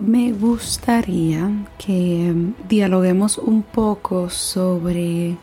[0.00, 5.36] Me gustaría que em, dialoguemos un poco sobre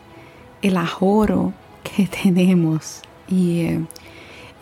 [0.62, 3.86] el ahorro que tenemos y em,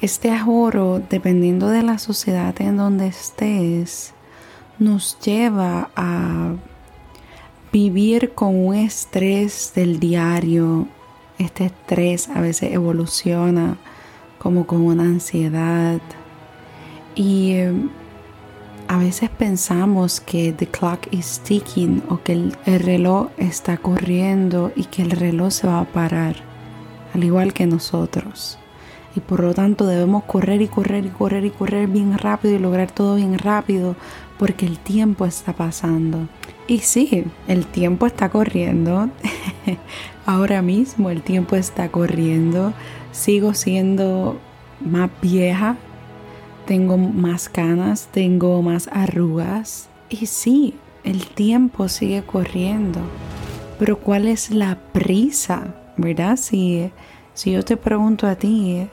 [0.00, 4.14] este ahorro, dependiendo de la sociedad en donde estés,
[4.78, 6.54] nos lleva a
[7.72, 10.86] vivir con un estrés del diario.
[11.38, 13.76] Este estrés a veces evoluciona
[14.38, 16.00] como con una ansiedad.
[17.16, 17.90] Y em,
[18.88, 24.72] a veces pensamos que the clock is ticking o que el, el, reloj está corriendo
[24.74, 26.36] y que el reloj se va a parar,
[27.14, 28.58] al igual que nosotros.
[29.14, 32.58] Y por lo tanto debemos correr y correr y correr y correr bien rápido y
[32.58, 33.94] lograr todo bien rápido
[34.38, 36.28] porque el tiempo está pasando.
[36.66, 39.10] Y sí, el tiempo está corriendo.
[40.26, 42.72] Ahora mismo el tiempo está corriendo.
[43.12, 44.38] Sigo siendo
[44.80, 45.76] más vieja.
[46.68, 49.88] Tengo más canas, tengo más arrugas.
[50.10, 53.00] Y sí, el tiempo sigue corriendo.
[53.78, 55.74] Pero ¿cuál es la prisa?
[55.96, 56.36] ¿Verdad?
[56.36, 56.90] Si,
[57.32, 58.86] si yo te pregunto a ti,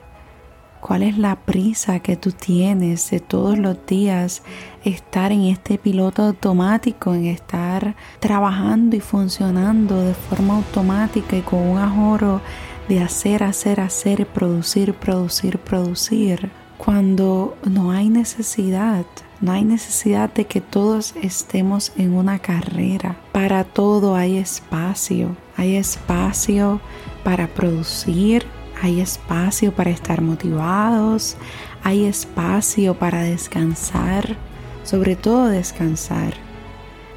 [0.80, 4.44] ¿Cuál es la prisa que tú tienes de todos los días
[4.84, 11.60] estar en este piloto automático, en estar trabajando y funcionando de forma automática y con
[11.60, 12.40] un ahorro
[12.88, 19.06] de hacer, hacer, hacer, producir, producir, producir, cuando no hay necesidad?
[19.42, 23.18] No hay necesidad de que todos estemos en una carrera.
[23.32, 25.36] Para todo hay espacio.
[25.58, 26.82] Hay espacio
[27.24, 28.46] para producir,
[28.82, 31.38] hay espacio para estar motivados,
[31.84, 34.36] hay espacio para descansar,
[34.84, 36.34] sobre todo descansar.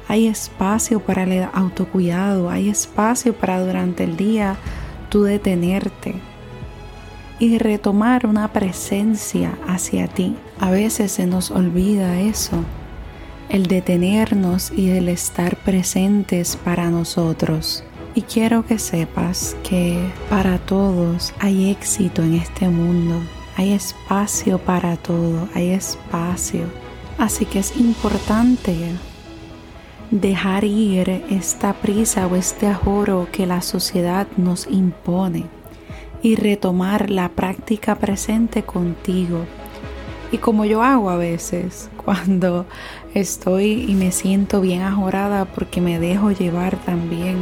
[0.07, 4.57] Hay espacio para el autocuidado, hay espacio para durante el día
[5.09, 6.15] tú detenerte
[7.39, 10.35] y retomar una presencia hacia ti.
[10.59, 12.63] A veces se nos olvida eso,
[13.47, 17.83] el detenernos y el estar presentes para nosotros.
[18.13, 19.97] Y quiero que sepas que
[20.29, 23.21] para todos hay éxito en este mundo.
[23.55, 26.65] Hay espacio para todo, hay espacio.
[27.17, 28.75] Así que es importante
[30.11, 35.58] dejar ir esta prisa o este ahorro que la sociedad nos impone
[36.21, 39.45] y retomar la práctica presente contigo.
[40.31, 42.65] Y como yo hago a veces, cuando
[43.13, 47.37] estoy y me siento bien ajorada porque me dejo llevar también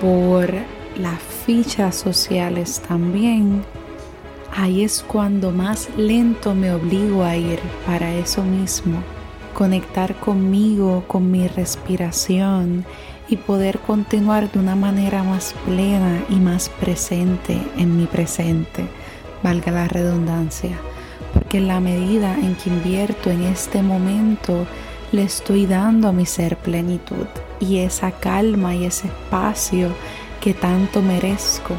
[0.00, 0.52] por
[0.98, 3.62] las fichas sociales también,
[4.54, 9.02] ahí es cuando más lento me obligo a ir para eso mismo,
[9.56, 12.84] conectar conmigo, con mi respiración
[13.26, 18.86] y poder continuar de una manera más plena y más presente en mi presente,
[19.42, 20.78] valga la redundancia,
[21.32, 24.66] porque en la medida en que invierto en este momento,
[25.10, 27.26] le estoy dando a mi ser plenitud
[27.58, 29.88] y esa calma y ese espacio
[30.38, 31.74] que tanto merezco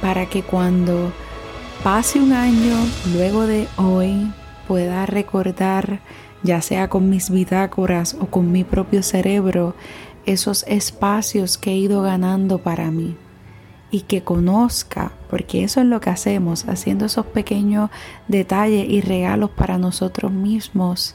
[0.00, 1.12] para que cuando
[1.84, 2.74] pase un año
[3.14, 4.32] luego de hoy
[4.66, 6.00] pueda recordar
[6.42, 9.74] ya sea con mis bitácoras o con mi propio cerebro
[10.26, 13.16] esos espacios que he ido ganando para mí
[13.90, 17.90] y que conozca, porque eso es lo que hacemos, haciendo esos pequeños
[18.26, 21.14] detalles y regalos para nosotros mismos,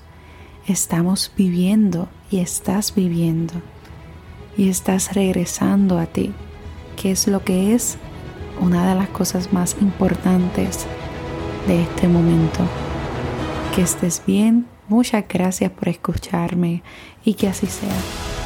[0.68, 3.56] estamos viviendo y estás viviendo
[4.58, 6.34] y estás regresando a ti,
[7.02, 7.98] que es lo que es
[8.62, 10.86] una de las cosas más importantes
[11.68, 12.60] de este momento.
[13.76, 16.82] Que estés bien, muchas gracias por escucharme
[17.24, 18.37] y que así sea.